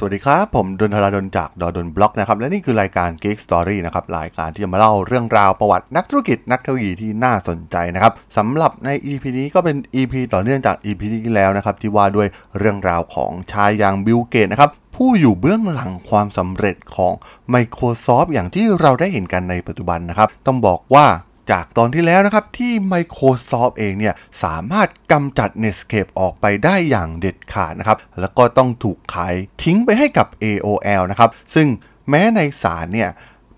[0.00, 17.12] สวัสดีครับ ผมดนทราดนจากดอดนบล็อกนะครับและนี่คือรายการ Geek Story นะครับรายการที่จะมาเล่าเรื่องราวประวัตินักธุรกิจนักเทคโนโลยีที่น่าสนใจนะครับสำหรับใน EP นี้ก็เป็น EP ต่อเนื่องจาก EP ที่แล้วนะครับที่ว่าด้วยเรื่องราวของชายอย่างบิลเกตนะครับผู้อยู่เบื้องหลังความสำเร็จของ
[17.54, 21.06] Microsoft อย่างที่เราได้เห็นกันในปัจจุบันนะครับต้องบอกว่า
[21.50, 31.66] จากตอนที่แล้วนะครับ ที่ Microsoft เองเนี่ย สามารถกำจัด Netscape ออกไปได้อย่างเด็ดขาดนะครับ แล้วก็ต้องถูกขายทิ้งไปให้กับ AOL นะครับ ซึ่ง
[32.10, 33.10] แม้ในศาลเนี่ย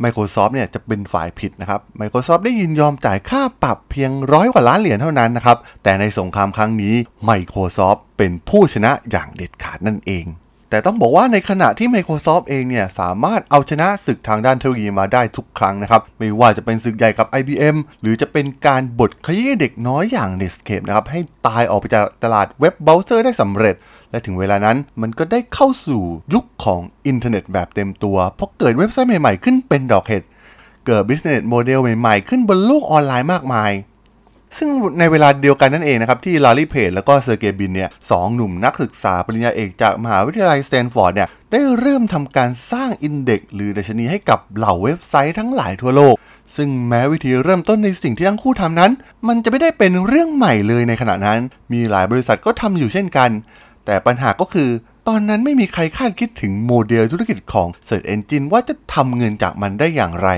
[0.05, 6.95] Microsoft เนี่ยจะเป็นฝ่ายผิดนะครับ Microsoft ได้ยินยอมจ่ายค่าปรับเพียงร้อยกว่าล้านเหรียญเท่านั้นนะครับ แต่ในสงครามครั้งนี้
[7.29, 10.27] Microsoft เป็นผู้ชนะอย่างเด็ดขาดนั่นเอง
[10.71, 23.75] แต่ต้องบอกว่าในขณะที่ Microsoft เองเนี่ยสามารถเอาชนะศึกทางด้านเทคโนโลยีมาได้ทุกครั้งนะครับ ไม่ว่าจะเป็นศึกใหญ่กับ IBM หรือจะเป็นการบดขยี้เด็กน้อยอย่าง Netscape นะครับ ให้ตายออกไปจากตลาดเว็บเบราว์เซอร์ได้สำเร็จ
[24.11, 26.03] และถึงเวลานั้นมันก็ได้เข้าสู่
[26.35, 30.23] ยุคของอินเทอร์เน็ตแบบเต็มตัว เพราะเกิดเว็บไซต์ใหม่ๆ ขึ้นเป็นดอกเห็ด
[30.87, 33.71] เกิด business model ใหม่ๆ ขึ้นบนโลกออนไลน์มากมาย
[34.59, 46.15] ซึ่งในเวลาเดียวกันนั่นเองนะครับ ที่ลาร์รีเพจแล้วก็เซอร์เกย์ บรินเนี่ยสองหนุ่มนักศึกษาปริญญาเอกจากมหาวิทยาลัยสแตนฟอร์ดเนี่ยได้เริ่มทำการสร้าง index หรือดัชนีให้กับเหล่าเว็บไซต์ทั้งหลายทั่วโลก
[46.57, 48.93] ซึ่งแม้วิธีเริ่มต้นในสิ่งที่ทั้งคู่ทำนั้น
[49.29, 51.41] มันจะไม่ได้เป็นเรื่องใหม่เลยในขณะนั้น
[51.73, 53.31] มีหลายบริษัทก็ทำอยู่เช่นกัน
[53.85, 54.71] แต่ปัญหาก็คือ
[55.09, 60.29] ตอนนั้นไม่มีใครคาดคิดถึงโมเดลธุรกิจของ Search Engine ว่าจะทำเงินจากมันได้อย่างไร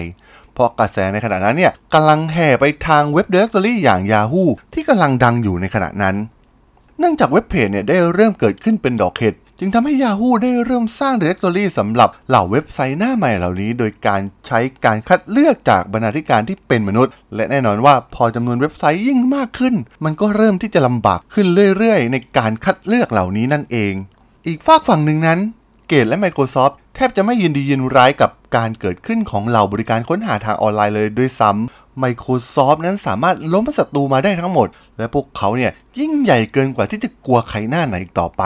[0.62, 6.16] ราะกระแสในขณะนั้นเนี่ยกำลังแห่ไปทางเว็บ Directory อย่าง Yahoo ที่กำลังดังอยู่ในขณะนั้น
[6.98, 21.46] เนื่องจากเว็บเพจเนี่ยได้เริ่มเกิดขึ้นเป็นดอกเห็ดจึงทำให้ Yahoo ได้เริ่มสร้าง Directory สำหรับเหล่าเว็บไซต์หน้าใหม่เหล่านี้ โดยการใช้การคัดเลือกจากบรรณาธิการที่เป็นมนุษย์ และแน่นอนว่าพอจำนวนเว็บไซต์ยิ่งมากขึ้น มันก็เริ่มที่จะลำบากขึ้น
[21.78, 23.94] เรื่อยๆ ในการคัดเลือกเหล่านี้นั่นเอง
[24.46, 25.38] อีกฝากฝั่งหนึ่งนั้น
[25.88, 38.42] เกตและ Microsoft แทบจะไม่ยินดียินร้ายกับการเกิดขึ้นของเหล่าบริการค้นหาทางออนไลน์เลยด้วยซ้ำ Microsoft นั้นสามารถล้มศัตรูมาได้ทั้งหมด และพวกเขาเนี่ยยิ่งใหญ่เกินกว่าที่จะกลัวใครหน้าไหนอีกต่อไป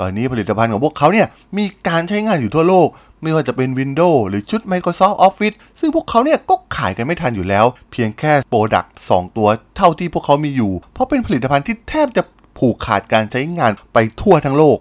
[0.00, 1.26] ตอนนี้ผลิตภัณฑ์ของพวกเขาเนี่ย
[1.58, 2.88] มีการใช้งานอยู่ทั่วโลก
[3.22, 12.22] ไม่ว่าจะเป็น Windows หรือชุด Microsoft Office ซึ่งพวกเขาเนี่ยก็ขายกันไม่ทันอยู่แล้ว เพียงแค่ Product 2ตัวเท่าที่พวกเขามีอยู่ เพราะเป็นผลิตภัณฑ์ที่แทบจะ
[12.58, 14.78] ผูกขาดการใช้งานไปทั่วทั้งโลก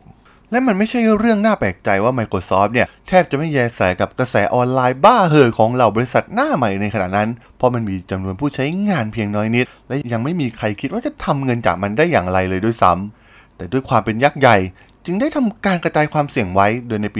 [0.51, 12.91] และมันไม่ใช่เรื่องน่าแปลกใจว่า Microsoft เนี่ย แทบจะไม่แยแสกับกระแสออนไลน์บ้าเห่อของเหล่าบริษัทหน้าใหม่ในขณะนั้น เพราะมันมีจำนวนผู้ใช้งานเพียงน้อยนิด และยังไม่มีใครคิดว่าจะทำเงินจากมันได้อย่างไรเลยด้วยซ้
[13.25, 14.57] แต่ด้วยความเป็นยักษ์ใหญ่
[15.05, 17.19] จึงได้ทำการกระจายความเสี่ยงไว้โดยในปี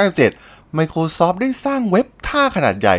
[0.00, 2.96] 1997 Microsoft ได้สร้างเว็บท่าขนาดใหญ่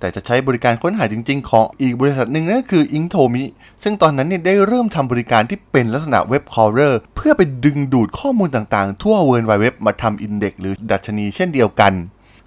[0.00, 3.44] แต่จะใช้บริการค้นหาจริง ๆ ของอีกบริษัทหนึ่งนั่นก็คือ Inktomi
[3.82, 11.92] ซึ่งตอนนั้นเนี่ยได้เริ่มทำบริการที่เป็นลักษณะ web crawler เพื่อไปดึงดูดข้อมูลต่างๆ ทั่ว World Wide Web มาทำ index หรือดัชนีเช่นเดียวกัน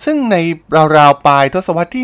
[0.06, 0.36] ซึ่งใน
[0.98, 2.04] ราวๆปลายทศวรรษที่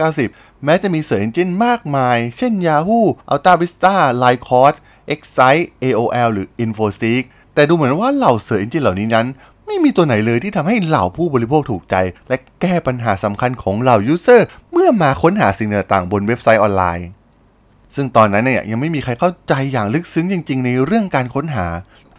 [0.00, 4.74] 1990 แม้จะมี search engine มากมาย เช่น Yahoo, AltaVista, Lycos,
[5.14, 7.22] Excite, AOL หรือ Infoseek
[7.54, 9.26] แต่ดูเหมือนว่าเหล่า search engine เหล่านี้นั้น
[9.70, 11.96] ไม่มีตัวไหนเลยที่ทำให้เหล่าผู้บริโภคถูกใจ
[12.28, 17.08] และแก้ปัญหาสำคัญของเหล่า user เมื่อมาค้นหาสิ่งต่างๆบนเว็บไซต์ออนไลน์
[17.94, 21.66] ซึ่งตอนนั้นเนี่ยยังไม่มีใครเข้าใจอย่างลึกซึ้งจริง ๆ ในเรื่องการค้นหา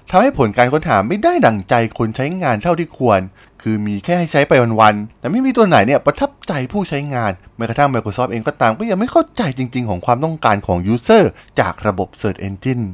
[0.10, 3.20] ทำให้ผลการค้นหาไม่ได้ดั่งใจคนใช้งานเท่าที่ควร
[3.62, 12.86] คือมีแค่ให้ใช้ไปวันๆ แต่ไม่มีตัวไหนเนี่ยประทับใจผู้ใช้งาน แม้กระทั่ง Microsoft เองก็ตามก็ยังไม่เข้าใจจริง ๆ ของความต้องการของ user จากระบบ Search Engine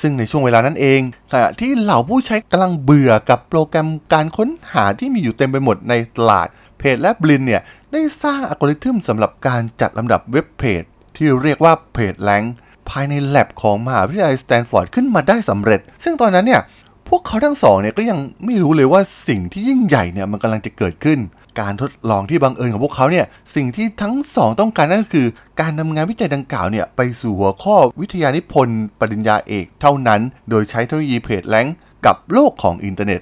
[0.00, 1.00] ซึ่งในช่วงเวลานั้นเอง
[1.32, 6.48] ขณะที่เหล่าผู้ใช้กำลังเบื่อกับโปรแกรมการค้นหาที่มีอยู่เต็มไปหมดในตลาด
[6.78, 10.82] เพจและบรินเนี่ยได้สร้างอัลกอริทึมสำหรับการจัดลำดับเว็บเพจ
[11.16, 12.42] ที่เรียกว่า PageRank
[12.88, 16.62] ภายในแล็บของมหาวิทยาลัยสแตนฟอร์ดขึ้นมาได้สำเร็จ ซึ่งตอนนั้นเนี่ย
[17.08, 21.18] พวกเขาทั้งสองเนี่ยก็ยังไม่รู้เลยว่าสิ่งที่ยิ่งใหญ่เนี่ยมันกำลังจะเกิดขึ้น
[21.60, 25.26] การทดลองที่บังเอิญของพวกเขาเนี่ยสิ่งที่ทั้งสองต้องการนั่นก็คือ
[25.60, 30.20] การนำงานวิจัยดังกล่าวเนี่ยไปสู่หัวข้อวิทยานิพนธ์ปริญญาเอกเท่านั้น
[30.50, 31.66] โดยใช้เทคโนโลยีเพจแลง
[32.06, 33.20] กับโลกของอินเทอร์เน็ต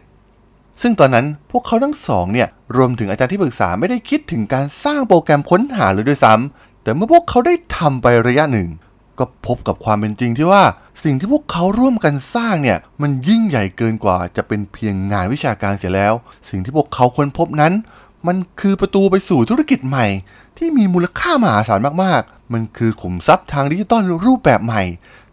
[0.82, 8.69] ซึ่งตอนนั้นพวกเขาทั้งสองเนี่ยรวมถึงอาจารย์ที่ปรึกษาไม่ได้คิดถึงการสร้างโปรแกรมค้นหาเลยด้วยซ้ำแต่เมื่อพวกเขาได้ทำไประยะหนึ่ง
[9.19, 10.65] ก็พบกับความเป็นจริงที่ว่า
[11.05, 16.15] สิ่งที่พวกเขาร่วมกันสร้างเนี่ยมันยิ่งใหญ่เกินกว่าจะเป็นเพียงงานวิชาการเสียแล้ว
[16.49, 17.73] สิ่งที่พวกเขาค้นพบนั้น
[18.26, 20.06] มันคือประตูไปสู่ธุรกิจใหม่
[20.58, 24.82] ที่มีมูลค่ามหาศาลมากๆ มันคือขุมทรัพย์ทางดิจิตอลรูปแบบใหม่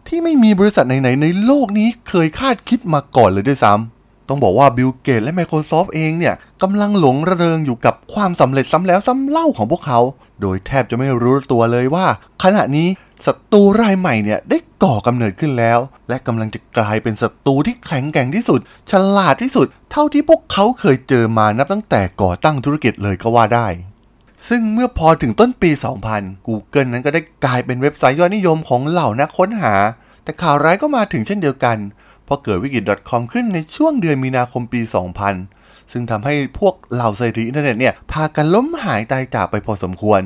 [0.06, 10.00] ที่ไม่มีบริษัทไหนๆในโลกนี้เคยคาดคิดมาก่อนเลยด้วยซ้ำต้องบอกว่าบิลเกตและ Microsoft เองเนี่ยกำลังหลงระเริงอยู่กับความสำเร็จซ้ำแล้วซ้ำเล่าของพวกเขา
[10.40, 12.06] โดยแทบจะไม่รู้ตัวเลยว่า
[12.44, 12.88] ขณะนี้
[13.26, 23.66] ศัตรูรายใหม่เนี่ยได้ก่อกำเนิดขึ้นแล้ว และกำลังจะกลายเป็นศัตรูที่แข็งแกร่งที่สุด ฉลาดที่สุด เท่าที่พวกเขาเคยเจอมานับตั้งแต่ก่อตั้งธุรกิจเลยก็ว่าได้
[24.48, 25.70] ซึ่งเมื่อพอถึงต้นปี
[26.08, 29.74] 2000 Google นั้นก็ได้กลายเป็นเว็บไซต์ยอดนิยมของเหล่านักค้นหา
[30.24, 31.76] แต่ข่าวร้ายก็มาถึงเช่นเดียวกัน
[32.28, 34.80] พราะเกิดวิกฤต .com ขึ้นในช่วงเดือนมีนาคมปี
[35.22, 35.57] 2000
[35.92, 40.20] ซึ่งทำให้พวกเหล่าเศรษฐีอินเทอร์เน็ตเนี่ยพากันล้มหายตายจากไปพอสมควร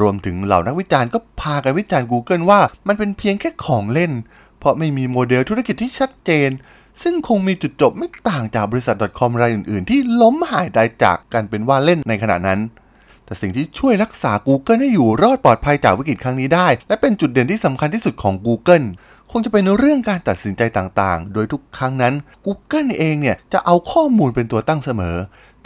[0.00, 4.12] รวมถึงเหล่านักวิจารณ์ก็พากันวิจารณ์ Google ว่ามันเป็นเพียงแค่ของเล่น
[4.58, 6.50] เพราะไม่มีโมเดลธุรกิจที่ชัดเจน
[7.02, 12.60] ซึ่งคงมีจุดจบไม่ต่างจากบริษัท .com รายอื่น ๆ ที่ล้มหายตายจากกันเป็นว่าเล่นในขณะนั้น
[13.24, 18.86] แต่สิ่งที่ช่วยรักษา Google ให้อยู่รอดปลอดภัยจากวิกฤตครั้งนี้ได้ และเป็นจุดเด่นที่สำคัญที่สุดของ Google
[19.32, 22.14] คงจะเป็นเรื่องการตัดสินใจต่างๆ โดยทุกครั้งนั้น
[22.46, 25.16] Google เองเนี่ยจะเอาข้อมูลเป็นตัวตั้งเสมอ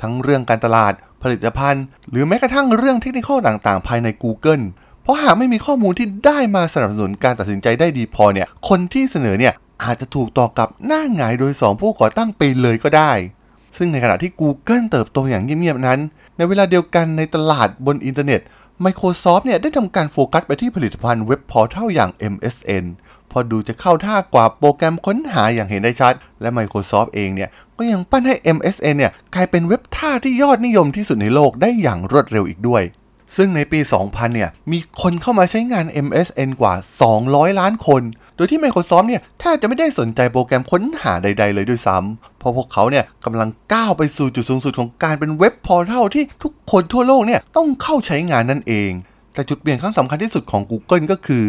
[0.00, 0.92] ทั้งเรื่องการตลาด
[1.22, 4.64] ผลิตภัณฑ์ หรือแม้กระทั่งเรื่องเทคนิคต่างๆ ภายใน Google
[5.02, 9.52] เพราะหากไม่มีข้อมูลที่ได้มาสนับสนุนการตัดสินใจได้ดีพอเนี่ยคนที่เสนอเนี่ย
[9.82, 13.12] อาจจะถูกตอกกลับหน้าหงายโดย 2 ผู้ก่อตั้งไปเลยก็ได้
[13.76, 16.00] ซึ่งในขณะที่ Google เติบโตอย่างเงียบๆนั้น
[16.36, 18.40] ในเวลาเดียวกันในตลาดบนอินเทอร์เน็ต
[18.84, 22.84] Microsoft เนี่ยได้ทำการโฟกัสไปที่ผลิตภัณฑ์ web portal อย่าง MSN
[23.38, 32.82] เพราะดูจะเข้าท่ากว่าโปรแกรมค้นหาอย่างเห็นได้ชัด และ Microsoft เองเนี่ยก็ยังปั้นให้ MSN เนี่ยกลายเป็นเว็บท่าที่ยอดนิยมที่สุดในโลกได้อย่างรวดเร็วอีกด้วย
[33.36, 36.74] ซึ่งในปี 2000 เนี่ยมีคนเข้ามาใช้งาน MSN กว่า
[37.16, 38.02] 200 ล้านคน
[38.36, 48.90] โดยที่ Microsoft เนี่ยแทบจะไม่ได้สนใจโปรแกรมค้นหาใด ๆ เลยด้วยซ้ำ เพราะพวกเขาเนี่ยกำลังก้าวไปสู่จุดสูงสุดของการเป็นเว็บพอร์ทัลที่ทุกคนทั่วโลกเนี่ยต้องเข้าใช้งานนั่นเอง
[49.34, 51.44] แต่จุดเปลี่ยนครั้งสำคัญที่สุดของ Google ก็คือ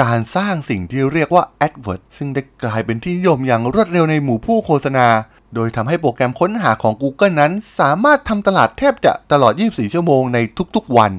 [0.00, 5.06] การสร้างสิ่งที่เรียกว่า AdWords ซึ่งได้กลายเป็นที่นิยมอย่างรวดเร็วในหมู่ผู้โฆษณา
[5.54, 10.38] โดยทำให้โปรแกรมค้นหาของ Google นั้น สามารถทำตลาดแทบจะตลอด 24 ชั่วโมงใน
[10.76, 11.12] ทุกๆวัน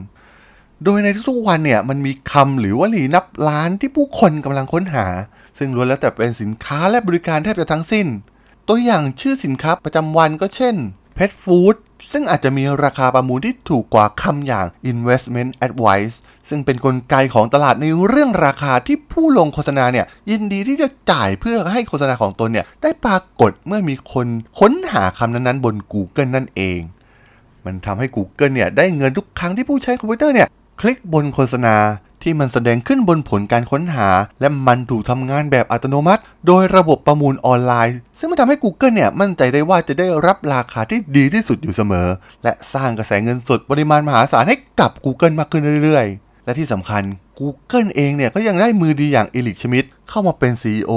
[0.83, 5.05] โดยในทุกๆวันเนี่ยมันมีคำหรือวลีนับล้านที่ผู้คนกำลังค้นหา
[5.57, 8.07] ซึ่งล้วนแล้วแต่เป็นสินค้าและบริการแทบจะทั้งสิ้น
[8.67, 10.75] ตัวอย่างชื่อสินค้าประจำวันก็เช่น
[11.17, 11.75] Pet Food
[12.11, 16.13] ซึ่งอาจจะมีราคาประมูลที่ถูกกว่าคำอย่าง Investment Advice
[16.49, 24.27] ซึ่งเป็นนกลไกของตลาดในเรื่องราคาที่ผู้ลงโฆษณาเนี่ยยินดีที่จะจ่ายเพื่อให้โฆษณาของตนเนี่ยได้ปรากฏเมื่อมีคน
[24.59, 26.79] ค้นหาคำนั้นๆ บน Google นั่นเอง
[27.65, 30.47] มันทำให้ Google เนี่ยได้เงินทุกครั้งที่ผู้ใช้คอมพิวเตอร์เนี่ย
[30.79, 31.75] คลิกบนโฆษณา
[32.23, 34.07] ที่มันแสดงขึ้นบนผลการค้นหา
[34.39, 42.07] และมันถูกทำงานแบบอัตโนมัติ โดยระบบประมูลออนไลน์ ซึ่งมันทำให้ Google เนี่ยมั่นใจได้ว่าจะได้รับราคาที่ดีที่สุดอยู่เสมอ
[42.43, 47.03] และสร้างกระแสเงินสดปริมาณมหาศาลให้กับ Google มากขึ้นเรื่อยๆ และที่สำคัญ
[47.39, 50.91] Google เองเนี่ยก็ยังได้มือดีอย่างเอลิกชมิดเข้ามาเป็น CEO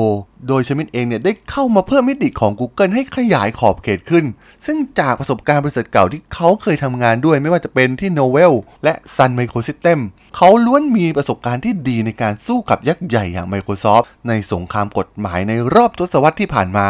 [0.48, 4.24] โดยชมิดเองเนี่ยได้เข้ามาเพิ่มมิติของ Google ให้ขยายขอบเขตขึ้น
[4.66, 8.54] ซึ่งจากประสบการณ์บริษัทเก่าที่เขาเคยทำงานด้วยไม่ว่าจะเป็นที่ Novell
[8.84, 9.98] และ Sun Microsystem
[10.36, 16.88] เขาล้วนมีประสบการณ์ที่ดีในการสู้กับยักษ์ใหญ่อย่าง Microsoft ในสงครามกฎหมายในรอบทศวรรษที่ผ่านมา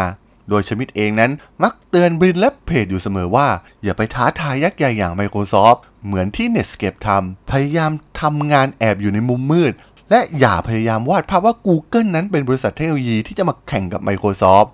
[0.51, 1.33] โดยชมิดเองนั้น
[1.63, 3.49] มักเตือนบรินและเพจอยู่เสมอว่า
[3.85, 9.73] อย่าไปท้าทายยักษ์ใหญ่อย่าง Microsoft เหมือนที่ Netscape ทำพยายามทำงานแอบอยู่ในมุมมืด
[10.11, 14.69] และอย่าพยายามวาดภาพว่า Google นั้นเป็นบริษัทเทคโนโลยีที่จะมาแข่งกับ Microsoft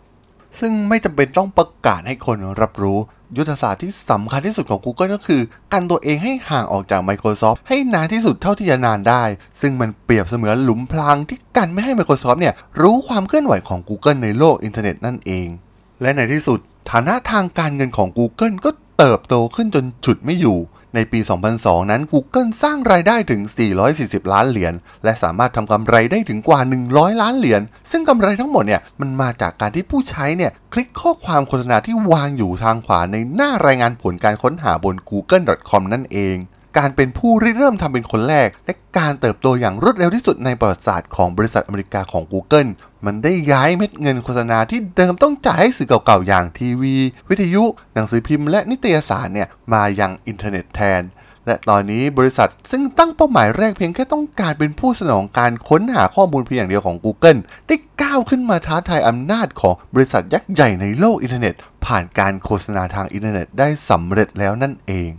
[0.61, 2.99] ซึ่งไม่จำเป็นต้องประกาศให้คนรับรู้
[3.37, 5.41] ยุทธศาสตร์ที่สำคัญที่สุดของ Google ก็คือ
[5.73, 9.23] กันตัวเองให้ห่างออกจาก Microsoft ให้นานที่สุดเท่าที่จะนานได้
[9.61, 15.49] ซึ่งมันเปรียบเสมือนหลุมพรางที่กันไม่ให้ Microsoft เนี่ยรู้ความเคลื่อนไหวของ Google ในโลกอินเทอร์เน็ตนั่นเอง
[16.03, 16.59] และในที่สุด
[16.91, 20.59] ฐานะทางการเงินของ Google ก็เติบโตขึ้นจนฉุดไม่อยู่
[20.95, 21.21] ในปี
[21.55, 23.41] 2002 นั้น Google สร้างรายได้ถึง
[23.87, 36.37] 440 ล้านเหรียญ และสามารถทำกำไรได้ถึงกว่า 100 ล้านเหรียญ ซึ่งกำไรทั้งหมดเนี่ยมันมาจากการที่ผู้ใช้เนี่ยคลิกข้อความโฆษณาที่วางอยู่ทางขวาในหน้ารายงานผลการค้นหาบน google.com นั่นเอง
[36.79, 42.71] การเป็นผู้ริเริ่มทำเป็นคนแรก และการเติบโตอย่างรวดเร็วที่สุดในประวัติศาสตร์ของบริษัทอเมริกาของ Google
[43.07, 46.95] มันได้ย้ายเม็ดเงินโฆษณาที่เดิมต้องจ่ายให้สื่อเก่าๆ อย่างทีวี
[47.29, 47.65] วิทยุ
[47.95, 51.03] หนังสือพิมพ์และนิตยสารเนี่ยมายังอินเทอร์เน็ตแทน
[51.47, 61.55] และตอนนี้บริษัทซึ่งตั้งเป้าหมายแรกเพียงแค่ต้องการเป็นผู้สนองการค้นหาข้อมูลเพียงอย่างเดียวของ Google ได้ก้าวขึ้นมาท้าทายอำนาจของบริษัทยักษ์ใหญ่ในโลกอินเทอร์เน็ต
[61.87, 65.11] ผ่านการโฆษณาทางอินเทอร์เน็ตได้สำเร็จแล้วนั่นเอง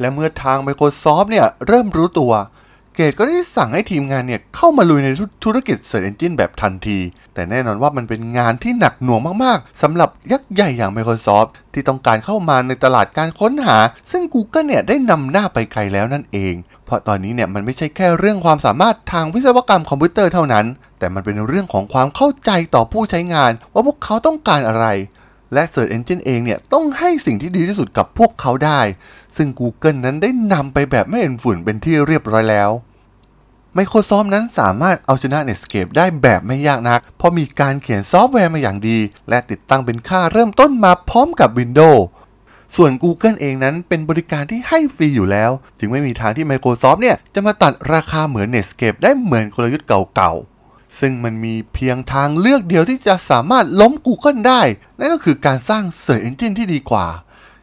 [0.00, 2.32] และเมื่อทาง Microsoft เนี่ยเริ่มรู้ตัว
[2.96, 5.08] เกตส์ก็ได้สั่งให้ทีมงานเนี่ยเข้ามาลุยใน
[5.44, 6.98] ธุรกิจ Search Engine แบบทันที
[7.34, 13.78] แต่แน่นอนว่ามันเป็นงานที่หนักหน่วงมากๆสำหรับยักษ์ใหญ่อย่าง Microsoft ที่ต้องการเข้ามาในตลาดการค้นหา
[14.10, 16.54] ซึ่ง Google เนี่ยได้นำหน้าไปไกลแล้วนั่นเอง
[16.84, 20.66] เพราะตอนนี้เนี่ยมันไม่ใช่แค่เรื่องความสามารถทางวิศวกรรมคอมพิวเตอร์เท่านั้น
[20.98, 24.86] แต่มันเป็นเรื่องของความเข้าใจต่อผู้ใช้งาน ว่าพวกเขาต้องการอะไร
[25.52, 28.80] และ Search Engine เองเนี่ย ต้องให้สิ่งที่ดีที่สุดกับพวกเขาได้
[29.36, 32.70] ซึ่ง Google นั้นได้นำไปแบบไม่เห็นฝุ่นเป็นที่เรียบร้อยแล้ว
[33.76, 42.02] Microsoft นั้นสามารถเอาชนะ Netscape ได้แบบไม่ยากนัก เพราะมีการเขียนซอฟต์แวร์มาอย่างดี และติดตั้งเป็นค่าเริ่มต้นมาพร้อมกับ Windows
[42.76, 50.49] ส่วน Google เองนั้นเป็นบริการที่ให้ฟรีอยู่แล้ว จึงไม่มีทางที่ Microsoft เนี่ยจะมาตัดราคาเหมือน Netscape ได้เหมือนกลยุทธ์เก่าๆ
[50.98, 54.62] ซึ่งมันมีเพียงทางเลือกเดียวที่จะสามารถล้ม Google ได้
[54.98, 57.06] นั่นก็คือการสร้าง Search Engine ที่ดีกว่า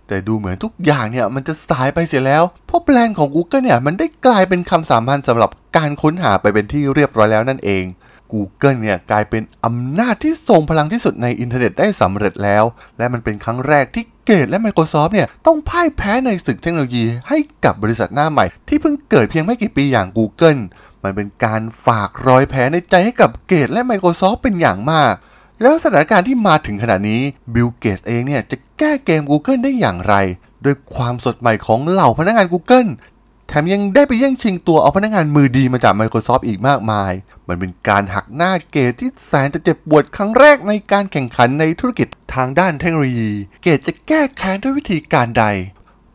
[0.07, 7.85] แต่ดูเหมือนทุกอย่างเนี่ยมันจะสายไปเสียแล้ว เพราะแบรนด์ของ Google เนี่ยมันได้กลายเป็นคำสามัญสำหรับการค้นหาไปเป็นที่เรียบร้อยแล้วนั่นเอง
[8.33, 12.63] Google เนี่ยกลายเป็นอำนาจที่ทรงพลังที่สุดในอินเทอร์เน็ตได้สำเร็จแล้ว
[12.97, 20.59] และมันเป็นครั้งแรกที่เกตส์และ Microsoft เนี่ยต้องพ่ายแพ้ในศึกเทคโนโลยีให้กับบริษัทหน้าใหม่ ที่เพิ่งเกิดเพียงไม่กี่ปีอย่าง Google
[21.03, 25.13] มันเป็นการฝากรอยแผลในใจให้กับเกตส์และ Microsoft เป็นอย่างมาก
[25.61, 27.21] แล้วสถานการณ์ที่มาถึงขณะนี้
[27.53, 30.15] บิลเกตส์เองเนี่ยจะแก้เกม Google ได้อย่างไร
[30.65, 32.89] ด้วยความสดใหม่ของเหล่าพนักงาน Google
[33.47, 37.11] แถมยังได้ไปแย่งชิงตัวเอาพนักงานมือดีมาจาก Microsoft อีกมากมาย
[37.47, 43.31] มันเป็นการหักหน้าเกตที่แสนจะเจ็บปวดครั้งแรกในการแข่งขันในธุรกิจทางด้านเทคโนโลยี
[43.63, 45.45] เกตจะแก้แค้นด้วยวิธีการใด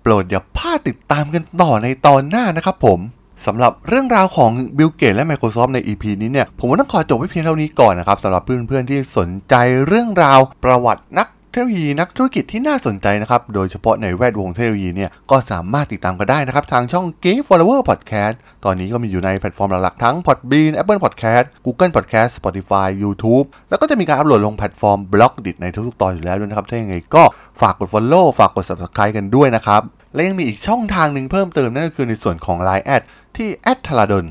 [0.02, 3.00] โปรดอย่าพลาดติดตามกันต่อในตอนหน้านะครับผม
[3.46, 9.54] สำหรับเรื่องราวของบิลเกตและ Microsoft ใน EP นี้เนี่ย ผมว่าต้องขอจบไว้เพียงเท่านี้ก่อนนะครับสำหรับเพื่อนๆที่สนใจ
[9.86, 23.46] เรื่องราวประวัตินักเทคโนโลยีนักธุรกิจที่น่าสนใจนะครับ โดยเฉพาะในแวดวงเทคโนโลยีเนี่ย ก็สามารถติดตามกันได้นะครับ ทางช่อง Game Follower Podcast ตอนนี้ก็มีอยู่ในแพลตฟอร์มหลักๆ ทั้ง Podbean Apple Podcast Google Podcast Spotify YouTube
[23.70, 27.22] แล้วก็จะมีการอัปโหลดลงแพลตฟอร์ม Blockdit ในทุกๆ ตอนอยู่แล้วด้วยนะครับ ถ้าอย่างไรก็
[27.60, 29.82] ฝากกด Follow ฝากกด Subscribe กันด้วยนะครับ
[30.14, 33.02] และยังมีอีกช่องทางหนึ่งเพิ่มเติมนั่นก็คือในส่วนของ Line add
[33.36, 33.48] ที่
[33.86, 34.26] t h a l a d o n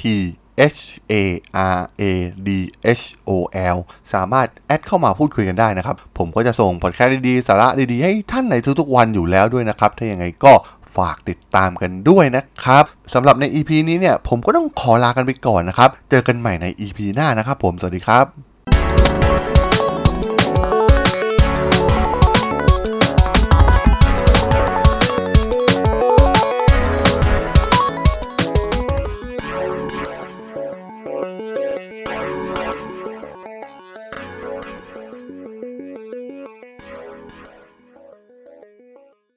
[0.00, 0.02] t
[0.74, 0.80] H
[1.12, 1.14] A
[1.76, 2.02] R A
[2.46, 2.48] D
[3.00, 3.30] H O
[3.76, 3.78] L
[4.12, 10.52] สามารถ add เข้ามาพูดคุยกันได้นะครับ ผมก็จะส่งพอดแคสต์ดีๆ สาระดีๆ ให้ท่านในทุกๆวันอยู่แล้วด้วยนะครับ ถ้าอย่างไงก็
[10.96, 12.84] ฝากติดตามกันด้วยนะครับ
[13.14, 19.31] สำหรับใน EP นี้เนี่ย ผมก็ต้องขอลากันไปก่อนนะครับ เจอกันใหม่ใน EP หน้านะครับผม สวัสดีครับ